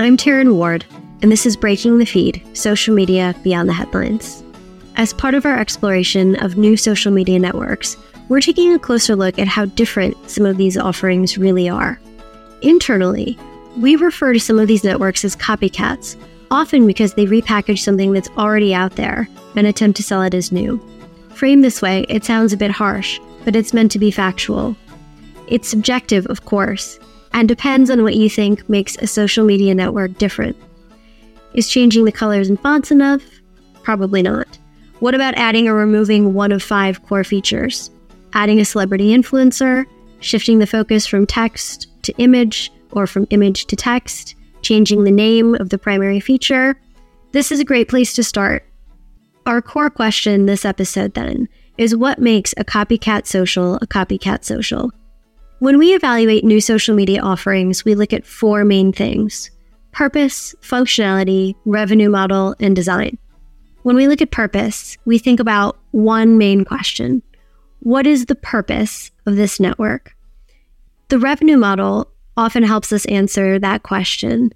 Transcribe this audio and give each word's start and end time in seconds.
I'm 0.00 0.16
Taryn 0.16 0.54
Ward, 0.54 0.84
and 1.22 1.32
this 1.32 1.44
is 1.44 1.56
Breaking 1.56 1.98
the 1.98 2.06
Feed 2.06 2.40
Social 2.56 2.94
Media 2.94 3.34
Beyond 3.42 3.68
the 3.68 3.72
Headlines. 3.72 4.44
As 4.94 5.12
part 5.12 5.34
of 5.34 5.44
our 5.44 5.58
exploration 5.58 6.36
of 6.36 6.56
new 6.56 6.76
social 6.76 7.10
media 7.10 7.40
networks, 7.40 7.96
we're 8.28 8.40
taking 8.40 8.72
a 8.72 8.78
closer 8.78 9.16
look 9.16 9.40
at 9.40 9.48
how 9.48 9.64
different 9.64 10.30
some 10.30 10.46
of 10.46 10.56
these 10.56 10.76
offerings 10.76 11.36
really 11.36 11.68
are. 11.68 12.00
Internally, 12.62 13.36
we 13.76 13.96
refer 13.96 14.32
to 14.32 14.38
some 14.38 14.60
of 14.60 14.68
these 14.68 14.84
networks 14.84 15.24
as 15.24 15.34
copycats, 15.34 16.16
often 16.52 16.86
because 16.86 17.14
they 17.14 17.26
repackage 17.26 17.80
something 17.80 18.12
that's 18.12 18.30
already 18.38 18.72
out 18.72 18.94
there 18.94 19.26
and 19.56 19.66
attempt 19.66 19.96
to 19.96 20.04
sell 20.04 20.22
it 20.22 20.32
as 20.32 20.52
new. 20.52 20.80
Framed 21.34 21.64
this 21.64 21.82
way, 21.82 22.06
it 22.08 22.24
sounds 22.24 22.52
a 22.52 22.56
bit 22.56 22.70
harsh, 22.70 23.18
but 23.44 23.56
it's 23.56 23.74
meant 23.74 23.90
to 23.90 23.98
be 23.98 24.12
factual. 24.12 24.76
It's 25.48 25.68
subjective, 25.68 26.24
of 26.26 26.44
course, 26.44 27.00
and 27.38 27.46
depends 27.46 27.88
on 27.88 28.02
what 28.02 28.16
you 28.16 28.28
think 28.28 28.68
makes 28.68 28.96
a 28.96 29.06
social 29.06 29.44
media 29.44 29.72
network 29.72 30.18
different. 30.18 30.56
Is 31.54 31.68
changing 31.68 32.04
the 32.04 32.10
colors 32.10 32.48
and 32.48 32.58
fonts 32.58 32.90
enough? 32.90 33.22
Probably 33.84 34.22
not. 34.22 34.58
What 34.98 35.14
about 35.14 35.36
adding 35.36 35.68
or 35.68 35.74
removing 35.74 36.34
one 36.34 36.50
of 36.50 36.64
five 36.64 37.00
core 37.04 37.22
features? 37.22 37.92
Adding 38.32 38.58
a 38.58 38.64
celebrity 38.64 39.16
influencer, 39.16 39.86
shifting 40.18 40.58
the 40.58 40.66
focus 40.66 41.06
from 41.06 41.28
text 41.28 41.86
to 42.02 42.12
image 42.18 42.72
or 42.90 43.06
from 43.06 43.28
image 43.30 43.66
to 43.66 43.76
text, 43.76 44.34
changing 44.62 45.04
the 45.04 45.12
name 45.12 45.54
of 45.60 45.68
the 45.68 45.78
primary 45.78 46.18
feature? 46.18 46.76
This 47.30 47.52
is 47.52 47.60
a 47.60 47.64
great 47.64 47.88
place 47.88 48.14
to 48.14 48.24
start. 48.24 48.68
Our 49.46 49.62
core 49.62 49.90
question 49.90 50.46
this 50.46 50.64
episode, 50.64 51.14
then, 51.14 51.48
is 51.76 51.94
what 51.94 52.18
makes 52.18 52.52
a 52.56 52.64
copycat 52.64 53.28
social 53.28 53.76
a 53.76 53.86
copycat 53.86 54.42
social? 54.42 54.90
When 55.60 55.76
we 55.76 55.92
evaluate 55.92 56.44
new 56.44 56.60
social 56.60 56.94
media 56.94 57.20
offerings, 57.20 57.84
we 57.84 57.96
look 57.96 58.12
at 58.12 58.24
four 58.24 58.64
main 58.64 58.92
things 58.92 59.50
purpose, 59.90 60.54
functionality, 60.62 61.56
revenue 61.64 62.08
model, 62.08 62.54
and 62.60 62.76
design. 62.76 63.18
When 63.82 63.96
we 63.96 64.06
look 64.06 64.22
at 64.22 64.30
purpose, 64.30 64.96
we 65.04 65.18
think 65.18 65.40
about 65.40 65.76
one 65.90 66.38
main 66.38 66.64
question 66.64 67.22
What 67.80 68.06
is 68.06 68.26
the 68.26 68.36
purpose 68.36 69.10
of 69.26 69.34
this 69.34 69.58
network? 69.58 70.14
The 71.08 71.18
revenue 71.18 71.56
model 71.56 72.08
often 72.36 72.62
helps 72.62 72.92
us 72.92 73.04
answer 73.06 73.58
that 73.58 73.82
question, 73.82 74.52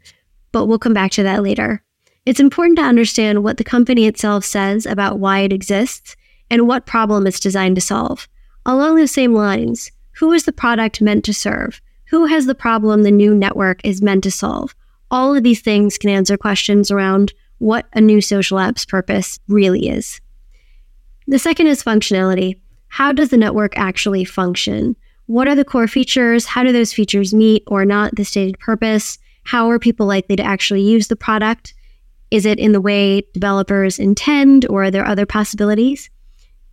but 0.53 0.67
we'll 0.67 0.79
come 0.79 0.95
back 0.95 1.11
to 1.13 1.25
that 1.25 1.43
later. 1.43 1.83
It's 2.27 2.39
important 2.39 2.79
to 2.79 2.85
understand 2.85 3.43
what 3.43 3.57
the 3.57 3.65
company 3.65 4.07
itself 4.07 4.45
says 4.45 4.87
about 4.87 5.19
why 5.19 5.41
it 5.41 5.53
exists 5.53 6.15
and 6.49 6.69
what 6.69 6.87
problem 6.87 7.27
it's 7.27 7.41
designed 7.41 7.75
to 7.75 7.81
solve. 7.81 8.29
Along 8.65 8.95
those 8.95 9.11
same 9.11 9.35
lines, 9.35 9.91
who 10.23 10.31
is 10.31 10.45
the 10.45 10.53
product 10.53 11.01
meant 11.01 11.25
to 11.25 11.35
serve? 11.35 11.83
Who 12.11 12.27
has 12.27 12.47
the 12.47 12.55
problem 12.55 13.03
the 13.03 13.11
new 13.11 13.35
network 13.35 13.81
is 13.83 14.01
meant 14.01 14.23
to 14.23 14.31
solve? 14.31 14.73
All 15.11 15.35
of 15.35 15.43
these 15.43 15.61
things 15.61 15.99
can 15.99 16.11
answer 16.11 16.37
questions 16.37 16.93
around 16.93 17.33
what 17.59 17.87
a 17.95 18.01
new 18.01 18.21
social 18.21 18.61
app's 18.61 18.85
purpose 18.85 19.41
really 19.49 19.89
is. 19.89 20.21
The 21.27 21.41
second 21.41 21.67
is 21.67 21.83
functionality. 21.83 22.61
How 22.87 23.11
does 23.11 23.31
the 23.31 23.37
network 23.37 23.77
actually 23.77 24.25
function? 24.25 24.95
What 25.27 25.49
are 25.49 25.57
the 25.57 25.65
core 25.65 25.89
features? 25.89 26.47
How 26.47 26.63
do 26.63 26.71
those 26.71 26.93
features 26.93 27.35
meet 27.35 27.65
or 27.67 27.85
not 27.85 28.15
the 28.15 28.25
stated 28.25 28.61
purpose? 28.61 29.19
How 29.43 29.69
are 29.71 29.81
people 29.81 30.07
likely 30.07 30.37
to 30.37 30.45
actually 30.45 30.83
use 30.83 31.09
the 31.09 31.17
product? 31.17 31.75
Is 32.31 32.47
it 32.47 32.61
in 32.61 32.71
the 32.71 32.81
way 32.81 33.23
developers 33.35 33.99
intend 33.99 34.67
or 34.71 34.85
are 34.85 34.91
there 34.93 35.05
other 35.05 35.27
possibilities? 35.27 36.11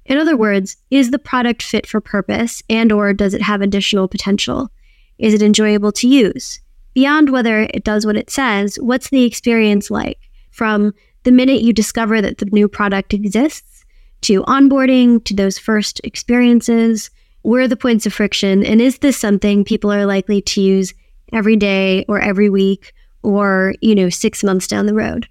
In 0.10 0.18
other 0.18 0.36
words, 0.36 0.76
is 0.92 1.12
the 1.12 1.20
product 1.20 1.64
fit 1.64 1.88
for 1.88 2.02
purpose 2.02 2.62
and 2.70 2.92
or 2.92 3.14
does 3.14 3.34
it 3.34 3.42
have 3.42 3.62
additional 3.62 4.10
potential? 4.10 4.70
Is 5.18 5.34
it 5.34 5.42
enjoyable 5.42 5.94
to 5.94 6.08
use? 6.08 6.60
Beyond 6.94 7.30
whether 7.30 7.62
it 7.62 7.86
does 7.86 8.06
what 8.06 8.18
it 8.18 8.30
says, 8.30 8.76
what's 8.82 9.10
the 9.10 9.24
experience 9.24 9.90
like? 9.90 10.20
from 10.60 10.94
the 11.24 11.32
minute 11.32 11.62
you 11.62 11.72
discover 11.72 12.22
that 12.22 12.40
the 12.40 12.46
new 12.48 12.68
product 12.68 13.14
exists 13.14 13.86
to 14.22 14.44
onboarding 14.44 15.24
to 15.24 15.34
those 15.34 15.58
first 15.58 16.02
experiences? 16.04 17.10
Where 17.44 17.62
are 17.62 17.68
the 17.68 17.78
points 17.78 18.06
of 18.06 18.14
friction? 18.14 18.66
And 18.66 18.82
is 18.82 18.98
this 18.98 19.18
something 19.18 19.64
people 19.64 19.90
are 19.90 20.06
likely 20.06 20.42
to 20.42 20.62
use 20.62 20.94
every 21.32 21.56
day 21.56 22.04
or 22.10 22.20
every 22.20 22.50
week 22.50 22.92
or, 23.24 23.74
you 23.82 23.96
know, 23.96 24.10
six 24.10 24.44
months 24.44 24.68
down 24.68 24.86
the 24.86 24.94
road? 24.94 25.30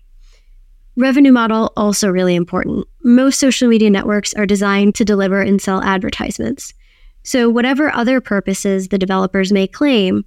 Revenue 0.98 1.30
model 1.30 1.72
also 1.76 2.08
really 2.08 2.34
important. 2.34 2.84
Most 3.04 3.38
social 3.38 3.68
media 3.68 3.88
networks 3.88 4.34
are 4.34 4.46
designed 4.46 4.96
to 4.96 5.04
deliver 5.04 5.40
and 5.40 5.62
sell 5.62 5.80
advertisements. 5.80 6.74
So, 7.22 7.48
whatever 7.48 7.94
other 7.94 8.20
purposes 8.20 8.88
the 8.88 8.98
developers 8.98 9.52
may 9.52 9.68
claim, 9.68 10.24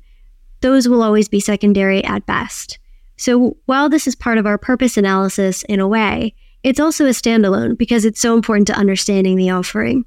those 0.62 0.88
will 0.88 1.04
always 1.04 1.28
be 1.28 1.42
secondary 1.42 2.02
at 2.06 2.26
best. 2.26 2.80
So 3.18 3.58
while 3.66 3.90
this 3.90 4.08
is 4.08 4.16
part 4.16 4.38
of 4.38 4.46
our 4.46 4.58
purpose 4.58 4.96
analysis 4.96 5.64
in 5.64 5.82
a 5.82 5.88
way, 5.90 6.34
it's 6.64 6.80
also 6.80 7.06
a 7.06 7.10
standalone 7.10 7.78
because 7.78 8.06
it's 8.06 8.22
so 8.22 8.34
important 8.34 8.68
to 8.68 8.74
understanding 8.74 9.36
the 9.36 9.50
offering. 9.50 10.06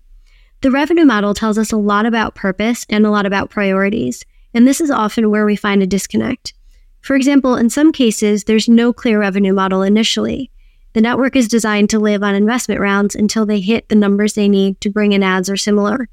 The 0.62 0.70
revenue 0.70 1.04
model 1.04 1.34
tells 1.34 1.58
us 1.58 1.72
a 1.72 1.76
lot 1.76 2.06
about 2.06 2.34
purpose 2.34 2.86
and 2.88 3.04
a 3.04 3.10
lot 3.10 3.26
about 3.26 3.50
priorities, 3.50 4.24
and 4.54 4.66
this 4.66 4.80
is 4.80 4.90
often 4.90 5.30
where 5.30 5.44
we 5.44 5.56
find 5.56 5.82
a 5.82 5.86
disconnect. 5.86 6.54
For 7.02 7.14
example, 7.16 7.54
in 7.54 7.68
some 7.68 7.92
cases, 7.92 8.44
there's 8.44 8.66
no 8.66 8.92
clear 8.92 9.20
revenue 9.20 9.52
model 9.52 9.82
initially. 9.82 10.50
The 10.94 11.00
network 11.00 11.34
is 11.34 11.48
designed 11.48 11.90
to 11.90 11.98
live 11.98 12.22
on 12.22 12.36
investment 12.36 12.80
rounds 12.80 13.16
until 13.16 13.44
they 13.44 13.60
hit 13.60 13.88
the 13.88 13.96
numbers 13.96 14.34
they 14.34 14.48
need 14.48 14.80
to 14.80 14.90
bring 14.90 15.10
in 15.10 15.24
ads 15.24 15.50
or 15.50 15.56
similar. 15.56 16.08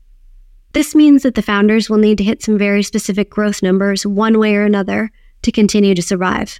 This 0.73 0.95
means 0.95 1.21
that 1.21 1.35
the 1.35 1.43
founders 1.43 1.87
will 1.87 1.97
need 1.97 2.17
to 2.17 2.23
hit 2.23 2.41
some 2.41 2.57
very 2.57 2.81
specific 2.81 3.29
growth 3.29 3.61
numbers 3.61 4.07
one 4.07 4.39
way 4.39 4.55
or 4.55 4.63
another 4.63 5.11
to 5.43 5.51
continue 5.51 5.93
to 5.93 6.01
survive. 6.01 6.59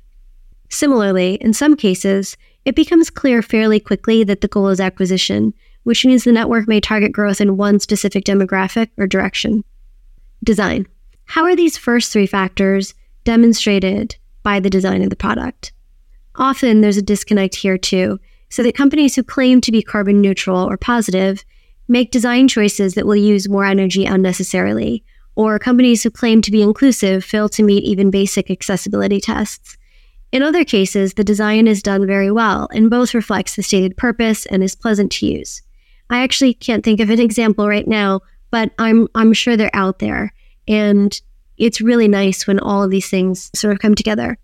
Similarly, 0.69 1.35
in 1.35 1.53
some 1.53 1.75
cases, 1.75 2.37
it 2.63 2.75
becomes 2.75 3.09
clear 3.09 3.41
fairly 3.41 3.79
quickly 3.79 4.23
that 4.23 4.41
the 4.41 4.47
goal 4.47 4.67
is 4.67 4.79
acquisition, 4.79 5.53
which 5.83 6.05
means 6.05 6.23
the 6.23 6.31
network 6.31 6.67
may 6.67 6.79
target 6.79 7.11
growth 7.11 7.41
in 7.41 7.57
one 7.57 7.79
specific 7.79 8.23
demographic 8.23 8.89
or 8.97 9.07
direction. 9.07 9.63
Design. 10.43 10.85
How 11.25 11.43
are 11.45 11.55
these 11.55 11.77
first 11.77 12.13
three 12.13 12.27
factors 12.27 12.93
demonstrated 13.23 14.15
by 14.43 14.59
the 14.59 14.69
design 14.69 15.01
of 15.01 15.09
the 15.09 15.15
product? 15.15 15.73
Often 16.41 16.81
there's 16.81 16.97
a 16.97 17.03
disconnect 17.03 17.55
here 17.55 17.77
too, 17.77 18.19
so 18.49 18.63
that 18.63 18.75
companies 18.75 19.15
who 19.15 19.23
claim 19.23 19.61
to 19.61 19.71
be 19.71 19.83
carbon 19.83 20.19
neutral 20.19 20.67
or 20.67 20.75
positive 20.75 21.45
make 21.87 22.09
design 22.09 22.47
choices 22.47 22.95
that 22.95 23.05
will 23.05 23.15
use 23.15 23.47
more 23.47 23.63
energy 23.63 24.05
unnecessarily, 24.05 25.03
or 25.35 25.59
companies 25.59 26.01
who 26.01 26.09
claim 26.09 26.41
to 26.41 26.49
be 26.49 26.63
inclusive 26.63 27.23
fail 27.23 27.47
to 27.49 27.61
meet 27.61 27.83
even 27.83 28.09
basic 28.09 28.49
accessibility 28.49 29.21
tests. 29.21 29.77
In 30.31 30.41
other 30.41 30.65
cases, 30.65 31.13
the 31.13 31.23
design 31.23 31.67
is 31.67 31.83
done 31.83 32.07
very 32.07 32.31
well 32.31 32.67
and 32.73 32.89
both 32.89 33.13
reflects 33.13 33.55
the 33.55 33.61
stated 33.61 33.95
purpose 33.95 34.47
and 34.47 34.63
is 34.63 34.73
pleasant 34.73 35.11
to 35.13 35.27
use. 35.27 35.61
I 36.09 36.23
actually 36.23 36.55
can't 36.55 36.83
think 36.83 36.99
of 36.99 37.11
an 37.11 37.19
example 37.27 37.67
right 37.67 37.87
now, 37.87 38.21
but 38.49 38.71
I'm 38.79 39.07
I'm 39.13 39.33
sure 39.33 39.55
they're 39.55 39.75
out 39.75 39.99
there. 39.99 40.33
And 40.67 41.21
it's 41.57 41.81
really 41.81 42.07
nice 42.07 42.47
when 42.47 42.59
all 42.59 42.81
of 42.81 42.89
these 42.89 43.09
things 43.09 43.51
sort 43.53 43.73
of 43.73 43.79
come 43.79 43.93
together. 43.93 44.39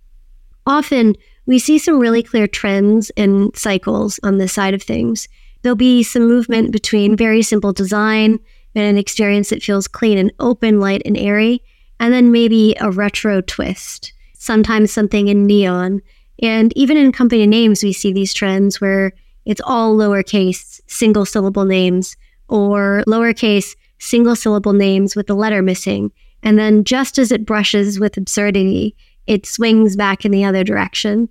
Often 0.67 1.15
we 1.47 1.57
see 1.57 1.79
some 1.79 1.99
really 1.99 2.21
clear 2.21 2.45
trends 2.45 3.09
and 3.17 3.55
cycles 3.55 4.19
on 4.21 4.37
this 4.37 4.53
side 4.53 4.73
of 4.73 4.83
things. 4.83 5.27
There'll 5.61 5.75
be 5.75 6.03
some 6.03 6.27
movement 6.27 6.71
between 6.71 7.15
very 7.15 7.41
simple 7.41 7.73
design 7.73 8.39
and 8.75 8.85
an 8.85 8.97
experience 8.97 9.49
that 9.49 9.63
feels 9.63 9.87
clean 9.87 10.19
and 10.19 10.31
open, 10.39 10.79
light 10.79 11.01
and 11.05 11.17
airy, 11.17 11.63
and 11.99 12.13
then 12.13 12.31
maybe 12.31 12.75
a 12.79 12.91
retro 12.91 13.41
twist 13.41 14.13
sometimes 14.37 14.91
something 14.91 15.27
in 15.27 15.45
neon. 15.45 16.01
And 16.41 16.71
even 16.77 16.95
in 16.97 17.11
company 17.11 17.45
names, 17.47 17.83
we 17.83 17.91
see 17.91 18.13
these 18.13 18.33
trends 18.33 18.79
where 18.79 19.11
it's 19.45 19.61
all 19.63 19.95
lowercase 19.95 20.79
single 20.87 21.25
syllable 21.25 21.65
names 21.65 22.15
or 22.47 23.03
lowercase 23.07 23.75
single 23.99 24.35
syllable 24.35 24.73
names 24.73 25.15
with 25.15 25.27
the 25.27 25.35
letter 25.35 25.61
missing. 25.61 26.11
And 26.43 26.57
then 26.57 26.83
just 26.83 27.17
as 27.17 27.31
it 27.31 27.45
brushes 27.45 27.99
with 27.99 28.15
absurdity, 28.15 28.95
it 29.27 29.45
swings 29.45 29.95
back 29.95 30.25
in 30.25 30.31
the 30.31 30.45
other 30.45 30.63
direction. 30.63 31.29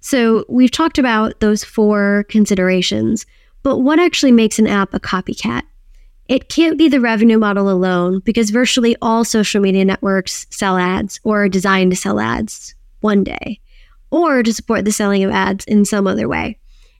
So 0.00 0.44
we've 0.48 0.70
talked 0.70 0.98
about 0.98 1.40
those 1.40 1.64
four 1.64 2.24
considerations, 2.28 3.26
but 3.62 3.78
what 3.78 3.98
actually 3.98 4.32
makes 4.32 4.58
an 4.58 4.66
app 4.66 4.94
a 4.94 5.00
copycat? 5.00 5.62
It 6.28 6.48
can't 6.48 6.78
be 6.78 6.88
the 6.88 7.00
revenue 7.00 7.38
model 7.38 7.68
alone 7.68 8.20
because 8.20 8.50
virtually 8.50 8.96
all 9.02 9.24
social 9.24 9.60
media 9.60 9.84
networks 9.84 10.46
sell 10.50 10.78
ads 10.78 11.20
or 11.24 11.44
are 11.44 11.48
designed 11.48 11.90
to 11.90 11.96
sell 11.96 12.20
ads 12.20 12.74
one 13.00 13.24
day 13.24 13.60
or 14.10 14.42
to 14.42 14.52
support 14.52 14.84
the 14.84 14.92
selling 14.92 15.24
of 15.24 15.30
ads 15.30 15.64
in 15.64 15.84
some 15.84 16.06
other 16.06 16.28
way. 16.28 16.58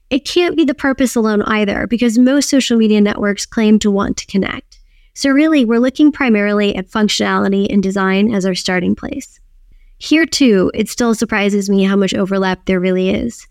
It 0.09 0.25
can't 0.25 0.57
be 0.57 0.65
the 0.65 0.73
purpose 0.73 1.15
alone 1.15 1.41
either 1.43 1.87
because 1.87 2.17
most 2.17 2.49
social 2.49 2.77
media 2.77 2.99
networks 2.99 3.45
claim 3.45 3.79
to 3.79 3.89
want 3.89 4.17
to 4.17 4.27
connect. 4.27 4.79
So, 5.13 5.29
really, 5.29 5.65
we're 5.65 5.79
looking 5.79 6.11
primarily 6.11 6.75
at 6.75 6.89
functionality 6.89 7.67
and 7.69 7.83
design 7.83 8.33
as 8.33 8.45
our 8.45 8.55
starting 8.55 8.95
place. 8.95 9.40
Here, 10.03 10.25
too, 10.25 10.71
it 10.73 10.89
still 10.89 11.13
surprises 11.13 11.69
me 11.69 11.83
how 11.83 11.95
much 11.95 12.15
overlap 12.15 12.65
there 12.65 12.79
really 12.79 13.11
is. 13.11 13.47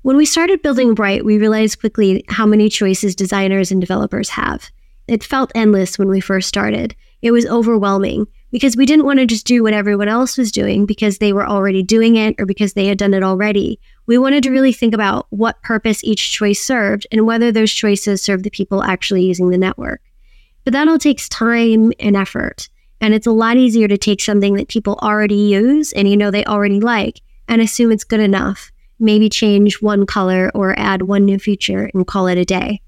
When 0.00 0.16
we 0.16 0.24
started 0.24 0.62
building 0.62 0.94
Bright, 0.94 1.22
we 1.22 1.36
realized 1.36 1.80
quickly 1.80 2.24
how 2.28 2.46
many 2.46 2.70
choices 2.70 3.14
designers 3.14 3.70
and 3.70 3.78
developers 3.78 4.30
have. 4.30 4.70
It 5.06 5.22
felt 5.22 5.52
endless 5.54 5.98
when 5.98 6.08
we 6.08 6.18
first 6.18 6.48
started. 6.48 6.96
It 7.20 7.30
was 7.30 7.44
overwhelming. 7.44 8.26
because 8.52 8.76
we 8.76 8.86
didn't 8.86 9.06
want 9.06 9.18
to 9.18 9.26
just 9.26 9.46
do 9.46 9.62
what 9.62 9.72
everyone 9.72 10.08
else 10.08 10.36
was 10.36 10.52
doing 10.52 10.84
because 10.84 11.18
they 11.18 11.32
were 11.32 11.48
already 11.48 11.82
doing 11.82 12.16
it 12.16 12.36
or 12.38 12.44
because 12.44 12.74
they 12.74 12.86
had 12.86 12.98
done 12.98 13.14
it 13.14 13.22
already. 13.22 13.80
We 14.06 14.18
wanted 14.18 14.42
to 14.44 14.50
really 14.50 14.74
think 14.74 14.94
about 14.94 15.26
what 15.30 15.62
purpose 15.62 16.04
each 16.04 16.32
choice 16.32 16.60
served 16.60 17.06
and 17.10 17.26
whether 17.26 17.50
those 17.50 17.72
choices 17.72 18.22
served 18.22 18.44
the 18.44 18.50
people 18.50 18.82
actually 18.82 19.24
using 19.24 19.48
the 19.48 19.58
network. 19.58 20.02
But 20.64 20.74
that 20.74 20.86
all 20.86 20.98
takes 20.98 21.28
time 21.28 21.92
and 21.98 22.14
effort. 22.14 22.68
And 23.02 23.12
it's 23.12 23.26
a 23.26 23.32
lot 23.32 23.56
easier 23.56 23.88
to 23.88 23.98
take 23.98 24.20
something 24.20 24.54
that 24.54 24.68
people 24.68 24.98
already 25.02 25.34
use 25.34 25.92
and 25.92 26.08
you 26.08 26.16
know 26.16 26.30
they 26.30 26.44
already 26.44 26.78
like 26.80 27.20
and 27.48 27.60
assume 27.60 27.90
it's 27.90 28.04
good 28.04 28.20
enough. 28.20 28.70
Maybe 29.00 29.28
change 29.28 29.82
one 29.82 30.06
color 30.06 30.52
or 30.54 30.78
add 30.78 31.02
one 31.02 31.24
new 31.24 31.40
feature 31.40 31.90
and 31.92 32.06
call 32.06 32.28
it 32.28 32.38
a 32.38 32.44
day. 32.44 32.80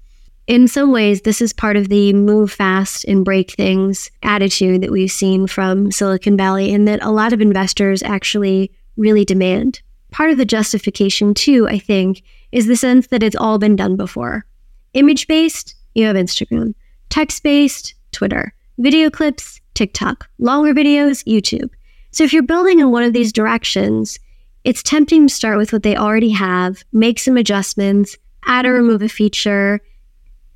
In 0.47 0.69
some 0.69 0.91
ways, 0.91 1.21
this 1.21 1.41
is 1.41 1.51
part 1.51 1.75
of 1.75 1.89
the 1.89 2.13
move 2.13 2.51
fast 2.51 3.03
and 3.05 3.25
break 3.25 3.51
things 3.51 4.09
attitude 4.23 4.81
that 4.81 4.91
we've 4.91 5.11
seen 5.11 5.47
from 5.47 5.91
Silicon 5.91 6.37
Valley, 6.37 6.71
and 6.71 6.87
that 6.87 7.03
a 7.03 7.09
lot 7.09 7.33
of 7.33 7.41
investors 7.41 8.03
actually 8.03 8.71
really 8.95 9.25
demand. 9.25 9.81
Part 10.11 10.29
of 10.29 10.37
the 10.37 10.45
justification, 10.45 11.33
too, 11.33 11.67
I 11.67 11.79
think, 11.79 12.21
is 12.51 12.67
the 12.67 12.75
sense 12.75 13.07
that 13.07 13.23
it's 13.23 13.35
all 13.35 13.57
been 13.57 13.75
done 13.75 13.95
before. 13.97 14.45
Image 14.93 15.27
based, 15.27 15.75
you 15.95 16.05
have 16.05 16.15
Instagram. 16.15 16.75
Text 17.09 17.41
based, 17.41 17.95
Twitter. 18.11 18.53
Video 18.77 19.09
clips, 19.09 19.59
TikTok. 19.75 20.27
Longer 20.39 20.73
videos, 20.73 21.23
YouTube. 21.25 21.69
So 22.11 22.23
if 22.23 22.33
you're 22.33 22.43
building 22.43 22.79
in 22.79 22.91
one 22.91 23.03
of 23.03 23.13
these 23.13 23.31
directions, 23.31 24.17
it's 24.63 24.81
tempting 24.81 25.27
to 25.27 25.33
start 25.33 25.57
with 25.57 25.71
what 25.71 25.83
they 25.83 25.95
already 25.95 26.31
have, 26.31 26.83
make 26.91 27.19
some 27.19 27.37
adjustments, 27.37 28.17
add 28.45 28.65
or 28.65 28.73
remove 28.73 29.01
a 29.01 29.09
feature, 29.09 29.81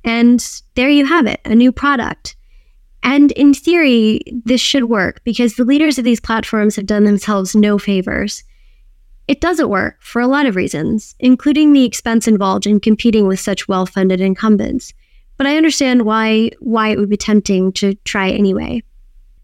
and 0.04 0.44
there 0.74 0.88
you 0.88 1.06
have 1.06 1.26
it, 1.26 1.40
a 1.44 1.54
new 1.54 1.70
product. 1.70 2.36
And 3.02 3.32
in 3.32 3.54
theory, 3.54 4.20
this 4.44 4.60
should 4.60 4.84
work 4.84 5.22
because 5.24 5.54
the 5.54 5.64
leaders 5.64 5.98
of 5.98 6.04
these 6.04 6.20
platforms 6.20 6.76
have 6.76 6.86
done 6.86 7.04
themselves 7.04 7.54
no 7.54 7.78
favors. 7.78 8.42
It 9.28 9.40
doesn't 9.40 9.68
work 9.68 9.96
for 10.00 10.20
a 10.20 10.26
lot 10.26 10.46
of 10.46 10.56
reasons, 10.56 11.14
including 11.20 11.72
the 11.72 11.84
expense 11.84 12.26
involved 12.26 12.66
in 12.66 12.80
competing 12.80 13.26
with 13.26 13.40
such 13.40 13.68
well 13.68 13.86
funded 13.86 14.20
incumbents. 14.20 14.92
But 15.36 15.46
I 15.46 15.56
understand 15.56 16.02
why, 16.02 16.50
why 16.58 16.88
it 16.88 16.98
would 16.98 17.08
be 17.08 17.16
tempting 17.16 17.72
to 17.74 17.94
try 18.04 18.30
anyway. 18.30 18.82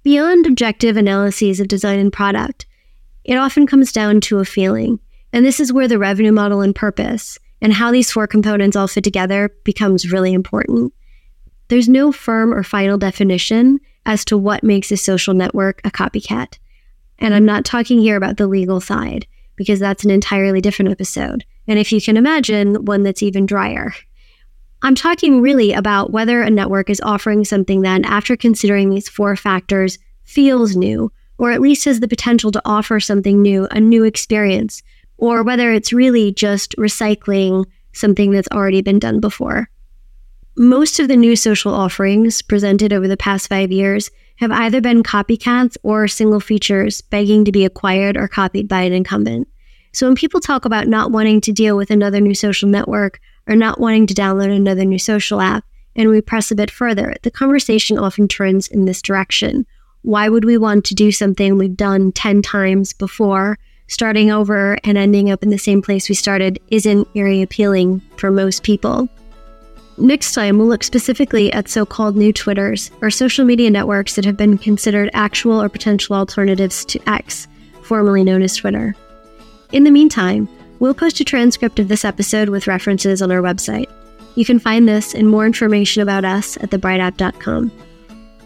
Beyond 0.06 0.47
objective 0.47 0.97
analyses 0.97 1.58
of 1.58 1.67
design 1.67 1.99
and 1.99 2.12
product, 2.12 2.64
it 3.25 3.35
often 3.35 3.67
comes 3.67 3.91
down 3.91 4.20
to 4.20 4.38
a 4.38 4.44
feeling. 4.44 5.00
And 5.32 5.44
this 5.44 5.58
is 5.58 5.73
where 5.73 5.88
the 5.88 5.99
revenue 5.99 6.31
model 6.31 6.61
and 6.61 6.76
purpose 6.76 7.41
and 7.61 7.73
how 7.73 7.91
these 7.91 8.12
four 8.12 8.29
components 8.29 8.76
all 8.76 8.87
fit 8.87 9.03
together 9.03 9.53
becomes 9.64 10.12
really 10.12 10.32
important. 10.32 10.94
There's 11.67 11.88
no 11.88 12.12
firm 12.12 12.55
or 12.55 12.62
final 12.62 12.99
definition 12.99 13.81
as 14.06 14.25
to 14.26 14.38
what 14.38 14.62
makes 14.62 14.93
a 14.93 14.97
social 14.97 15.35
network 15.35 15.81
a 15.82 15.91
copycat. 15.91 16.56
And 17.19 17.35
I'm 17.35 17.44
not 17.44 17.64
talking 17.64 17.99
here 17.99 18.14
about 18.14 18.37
the 18.37 18.47
legal 18.47 18.81
side, 18.81 19.26
because 19.56 19.81
that's 19.81 20.05
an 20.05 20.12
entirely 20.12 20.61
different 20.61 20.93
episode. 20.93 21.44
And 21.67 21.81
if 21.81 21.91
you 21.91 22.00
can 22.00 22.17
imagine, 22.17 22.85
one 22.85 23.02
that's 23.02 23.25
even 23.25 23.44
drier. 23.44 23.93
I'm 24.82 24.94
talking 24.94 25.40
really 25.40 25.73
about 25.73 26.12
whether 26.12 26.43
a 26.43 26.50
network 26.50 26.90
is 26.90 27.00
offering 27.00 27.44
something 27.44 27.82
that, 27.82 28.05
after 28.05 28.37
considering 28.37 28.90
these 28.90 29.08
four 29.08 29.34
factors, 29.37 29.99
feels 30.25 30.76
new, 30.76 31.11
or 31.38 31.50
at 31.50 31.61
least 31.61 31.84
has 31.87 32.00
the 32.00 32.08
potential 32.08 32.50
to 32.52 32.62
offer 32.64 33.00
something 33.00 33.40
new, 33.40 33.67
a 33.70 33.81
new 33.81 34.05
experience, 34.05 34.82
or 35.17 35.43
whether 35.43 35.73
it's 35.73 35.93
really 35.93 36.32
just 36.32 36.76
recycling 36.76 37.64
something 37.93 38.31
that's 38.31 38.49
already 38.52 38.82
been 38.82 38.99
done 38.99 39.20
before. 39.20 39.70
Most 40.56 41.00
of 41.00 41.08
the 41.08 41.17
new 41.17 41.37
social 41.37 41.75
offerings 41.75 42.43
presented 42.43 42.93
over 42.93 43.08
the 43.08 43.17
past 43.17 43.49
five 43.49 43.73
years 43.73 44.11
have 44.37 44.50
either 44.50 44.81
been 44.81 45.02
copycats 45.02 45.76
or 45.82 46.06
single 46.08 46.40
features 46.40 47.00
begging 47.00 47.44
to 47.44 47.52
be 47.52 47.64
acquired 47.64 48.17
or 48.17 48.28
copied 48.28 48.69
by 48.69 48.82
an 48.82 48.93
incumbent. 48.93 49.49
So 49.93 50.06
when 50.06 50.17
people 50.17 50.40
talk 50.40 50.67
about 50.67 50.88
not 50.88 51.11
wanting 51.11 51.40
to 51.43 51.52
deal 51.52 51.76
with 51.76 51.90
another 51.90 52.20
new 52.20 52.34
social 52.34 52.69
network 52.69 53.19
or 53.47 53.57
not 53.57 53.81
wanting 53.81 54.07
to 54.07 54.15
download 54.15 54.55
another 54.55 54.85
new 54.85 54.99
social 54.99 55.41
app, 55.41 55.65
and 55.95 56.11
we 56.11 56.21
press 56.21 56.51
a 56.51 56.57
bit 56.57 56.71
further, 56.71 57.15
the 57.23 57.31
conversation 57.31 57.99
often 57.99 58.29
turns 58.29 58.69
in 58.69 58.85
this 58.85 59.01
direction. 59.01 59.67
Why 60.03 60.29
would 60.29 60.45
we 60.45 60.59
want 60.59 60.85
to 60.87 60.95
do 60.95 61.11
something 61.11 61.57
we've 61.57 61.77
done 61.77 62.13
10 62.13 62.43
times 62.43 62.93
before? 62.93 63.59
Starting 63.89 64.31
over 64.31 64.77
and 64.85 64.99
ending 64.99 65.31
up 65.31 65.43
in 65.43 65.51
the 65.51 65.59
same 65.59 65.81
place 65.81 66.09
we 66.09 66.15
started 66.15 66.61
isn't 66.71 67.09
very 67.15 67.41
appealing 67.41 68.01
for 68.17 68.31
most 68.31 68.63
people. 68.63 69.09
Next 69.99 70.35
time, 70.35 70.59
we'll 70.59 70.67
look 70.67 70.85
specifically 70.85 71.51
at 71.53 71.69
so 71.69 71.87
called 71.87 72.17
new 72.17 72.33
Twitters, 72.33 72.91
or 73.01 73.11
social 73.11 73.47
media 73.47 73.71
networks 73.71 74.15
that 74.17 74.27
have 74.27 74.37
been 74.37 74.59
considered 74.59 75.09
actual 75.15 75.63
or 75.63 75.71
potential 75.71 76.15
alternatives 76.15 76.85
to 76.87 77.01
X, 77.09 77.49
formerly 77.83 78.23
known 78.23 78.43
as 78.43 78.57
Twitter. 78.57 78.95
In 79.73 79.85
the 79.85 79.91
meantime, 79.91 80.49
we'll 80.78 80.94
post 80.94 81.20
a 81.20 81.25
transcript 81.25 81.78
of 81.78 81.88
this 81.88 82.05
episode 82.05 82.49
with 82.49 82.67
references 82.67 83.23
on 83.23 83.31
our 83.31 83.43
website. 83.43 83.90
You 84.34 84.44
can 84.44 84.58
find 84.58 84.88
this 84.88 85.14
and 85.14 85.28
more 85.28 85.46
information 85.46 86.02
about 86.02 86.25
us 86.25 86.56
at 86.58 86.70
thebrightapp.com. 86.70 87.73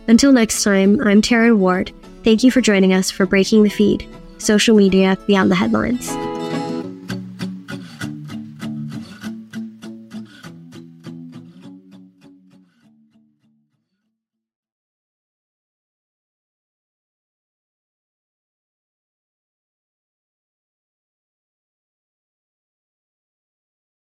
Until 0.08 0.32
next 0.32 0.62
time, 0.62 1.00
I'm 1.00 1.22
Taryn 1.22 1.58
Ward. 1.58 1.92
Thank 2.24 2.44
you 2.44 2.50
for 2.50 2.60
joining 2.60 2.92
us 2.92 3.10
for 3.10 3.26
Breaking 3.26 3.62
the 3.62 3.70
Feed, 3.70 4.08
social 4.38 4.76
media 4.76 5.16
beyond 5.26 5.50
the 5.50 5.56
headlines. 5.56 6.10